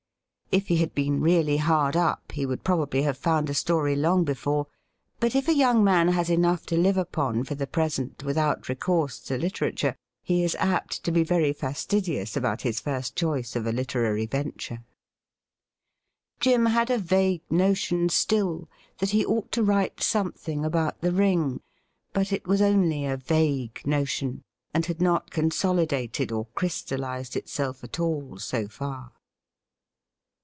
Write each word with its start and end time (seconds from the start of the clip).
If 0.53 0.67
he 0.67 0.75
had 0.79 0.93
been 0.93 1.21
really 1.21 1.55
hard 1.55 1.95
up, 1.95 2.33
he 2.33 2.45
would 2.45 2.65
probably 2.65 3.03
have 3.03 3.17
found 3.17 3.49
a 3.49 3.53
story 3.53 3.95
long 3.95 4.25
before. 4.25 4.67
But 5.17 5.33
if 5.33 5.47
a 5.47 5.53
young 5.55 5.81
man 5.81 6.09
has 6.09 6.29
enough 6.29 6.65
to 6.65 6.75
live 6.77 6.97
upon 6.97 7.45
for 7.45 7.55
the 7.55 7.65
present 7.65 8.21
without 8.25 8.67
recourse 8.67 9.21
to 9.21 9.37
literature, 9.37 9.95
he 10.21 10.43
is 10.43 10.55
apt 10.59 11.05
to 11.05 11.11
be 11.13 11.23
very 11.23 11.53
fastidious 11.53 12.35
about 12.35 12.63
his 12.63 12.81
first 12.81 13.15
choice 13.15 13.55
of 13.55 13.65
a 13.65 13.71
literary 13.71 14.25
venture. 14.25 14.83
Jim 16.41 16.65
had 16.65 16.89
a 16.89 16.97
vague 16.97 17.49
notion 17.49 18.09
still 18.09 18.67
that 18.99 19.11
he 19.11 19.25
ought 19.25 19.53
to 19.53 19.63
write 19.63 20.03
something 20.03 20.65
about 20.65 20.99
the 20.99 21.13
ring, 21.13 21.61
but 22.11 22.33
it 22.33 22.45
was 22.45 22.61
only 22.61 23.05
a 23.05 23.15
vague 23.15 23.81
notion, 23.85 24.43
and 24.73 24.87
had 24.87 24.99
not 25.01 25.31
consolidated 25.31 26.29
or 26.29 26.47
crystallized 26.55 27.37
itself 27.37 27.85
at 27.85 28.01
all 28.01 28.37
so 28.37 28.67
far. 28.67 29.13